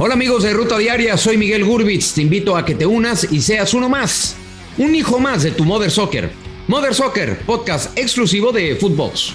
[0.00, 2.14] Hola amigos de Ruta Diaria, soy Miguel Gurbitz.
[2.14, 4.36] Te invito a que te unas y seas uno más.
[4.76, 6.30] Un hijo más de tu Mother Soccer.
[6.68, 9.32] Mother Soccer, podcast exclusivo de Footbox.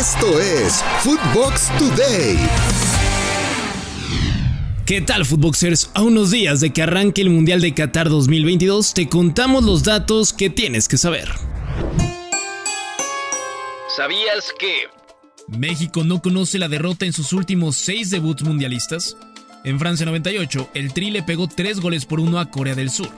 [0.00, 2.38] Esto es Footbox Today.
[4.86, 5.90] ¿Qué tal, Footboxers?
[5.92, 10.32] A unos días de que arranque el Mundial de Qatar 2022, te contamos los datos
[10.32, 11.28] que tienes que saber.
[13.94, 14.97] ¿Sabías que
[15.48, 19.16] México no conoce la derrota en sus últimos seis debuts mundialistas.
[19.64, 23.10] En Francia 98, el Tri le pegó tres goles por uno a Corea del Sur.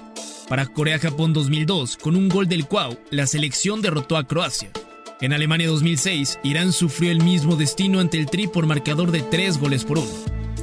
[0.48, 4.70] Para Corea-Japón 2002, con un gol del Cuau, la selección derrotó a Croacia.
[5.20, 9.58] En Alemania 2006, Irán sufrió el mismo destino ante el Tri por marcador de tres
[9.58, 10.10] goles por uno.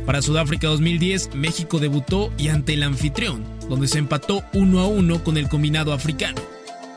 [0.05, 5.23] Para Sudáfrica 2010, México debutó y ante el anfitrión, donde se empató 1 a 1
[5.23, 6.41] con el combinado africano.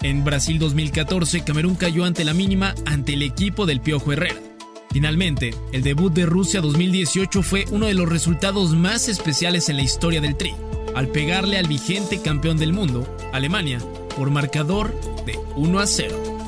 [0.01, 4.50] En Brasil 2014, Camerún cayó ante la mínima ante el equipo del Piojo Herrera.
[4.93, 9.83] Finalmente, el debut de Rusia 2018 fue uno de los resultados más especiales en la
[9.83, 10.53] historia del Tri,
[10.97, 13.79] al pegarle al vigente campeón del mundo, Alemania,
[14.17, 14.93] por marcador
[15.25, 16.41] de 1 a 0.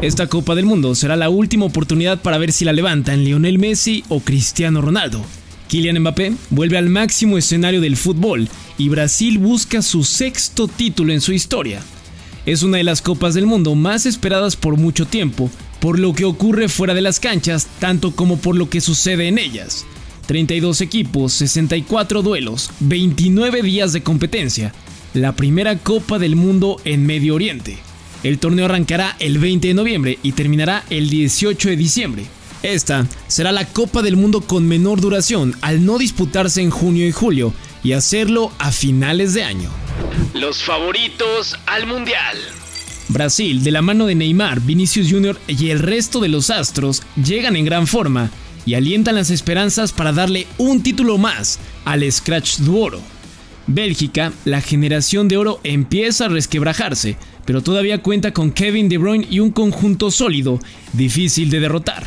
[0.00, 4.04] Esta Copa del Mundo será la última oportunidad para ver si la levantan Lionel Messi
[4.08, 5.24] o Cristiano Ronaldo.
[5.68, 11.20] Kylian Mbappé vuelve al máximo escenario del fútbol y Brasil busca su sexto título en
[11.20, 11.80] su historia.
[12.46, 15.50] Es una de las Copas del Mundo más esperadas por mucho tiempo
[15.82, 19.36] por lo que ocurre fuera de las canchas, tanto como por lo que sucede en
[19.36, 19.84] ellas.
[20.26, 24.72] 32 equipos, 64 duelos, 29 días de competencia.
[25.12, 27.78] La primera Copa del Mundo en Medio Oriente.
[28.22, 32.26] El torneo arrancará el 20 de noviembre y terminará el 18 de diciembre.
[32.62, 37.10] Esta será la Copa del Mundo con menor duración al no disputarse en junio y
[37.10, 39.70] julio y hacerlo a finales de año.
[40.32, 42.38] Los favoritos al Mundial.
[43.12, 45.38] Brasil, de la mano de Neymar, Vinicius Jr.
[45.46, 48.30] y el resto de los astros, llegan en gran forma
[48.64, 53.00] y alientan las esperanzas para darle un título más al Scratch du Oro.
[53.66, 59.26] Bélgica, la generación de oro empieza a resquebrajarse, pero todavía cuenta con Kevin De Bruyne
[59.30, 60.60] y un conjunto sólido,
[60.92, 62.04] difícil de derrotar.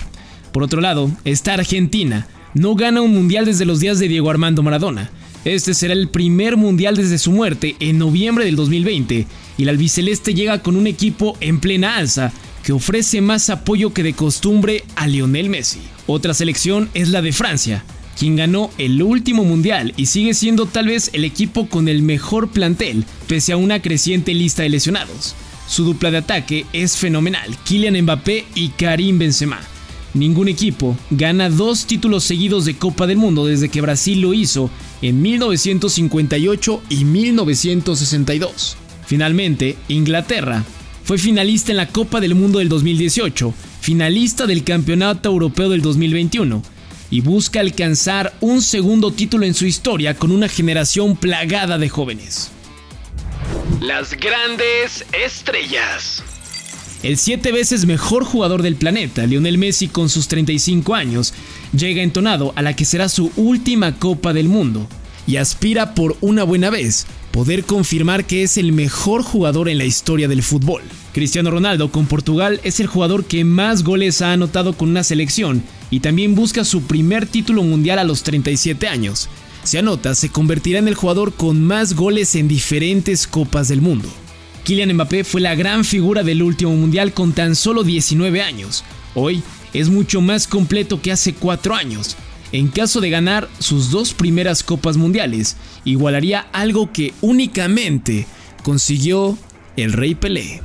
[0.52, 4.64] Por otro lado, está Argentina, no gana un mundial desde los días de Diego Armando
[4.64, 5.10] Maradona.
[5.46, 9.28] Este será el primer mundial desde su muerte en noviembre del 2020
[9.60, 12.34] y el albiceleste llega con un equipo en plena alza
[12.64, 15.82] que ofrece más apoyo que de costumbre a Lionel Messi.
[16.08, 17.86] Otra selección es la de Francia,
[18.18, 22.50] quien ganó el último mundial y sigue siendo tal vez el equipo con el mejor
[22.50, 25.36] plantel, pese a una creciente lista de lesionados.
[25.68, 29.60] Su dupla de ataque es fenomenal, Kylian Mbappé y Karim Benzema.
[30.16, 34.70] Ningún equipo gana dos títulos seguidos de Copa del Mundo desde que Brasil lo hizo
[35.02, 38.78] en 1958 y 1962.
[39.06, 40.64] Finalmente, Inglaterra
[41.04, 46.64] fue finalista en la Copa del Mundo del 2018, finalista del Campeonato Europeo del 2021
[47.12, 52.52] y busca alcanzar un segundo título en su historia con una generación plagada de jóvenes.
[53.82, 56.24] Las grandes estrellas.
[57.06, 61.36] El siete veces mejor jugador del planeta, Lionel Messi con sus 35 años,
[61.72, 64.88] llega entonado a la que será su última Copa del Mundo
[65.28, 69.86] y aspira por una buena vez poder confirmar que es el mejor jugador en la
[69.86, 70.82] historia del fútbol.
[71.14, 75.62] Cristiano Ronaldo con Portugal es el jugador que más goles ha anotado con una selección
[75.92, 79.30] y también busca su primer título mundial a los 37 años.
[79.62, 84.10] Si anota, se convertirá en el jugador con más goles en diferentes copas del mundo.
[84.66, 88.84] Kylian Mbappé fue la gran figura del último mundial con tan solo 19 años.
[89.14, 89.42] Hoy
[89.74, 92.18] es mucho más completo que hace 4 años
[92.52, 98.28] en caso de ganar sus dos primeras copas mundiales, igualaría algo que únicamente
[98.64, 99.38] consiguió
[99.76, 100.62] el Rey Pelé.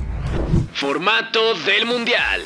[0.73, 2.41] Formato del Mundial.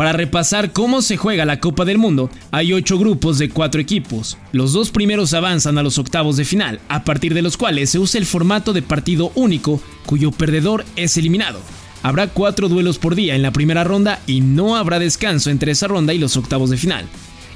[0.00, 4.38] Para repasar cómo se juega la Copa del Mundo, hay ocho grupos de cuatro equipos.
[4.50, 7.98] Los dos primeros avanzan a los octavos de final, a partir de los cuales se
[7.98, 11.60] usa el formato de partido único, cuyo perdedor es eliminado.
[12.02, 15.86] Habrá cuatro duelos por día en la primera ronda y no habrá descanso entre esa
[15.86, 17.04] ronda y los octavos de final.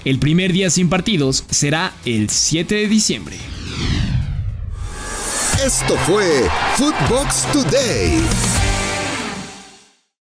[0.05, 3.39] El primer día sin partidos será el 7 de diciembre.
[5.65, 8.21] Esto fue Footbox Today.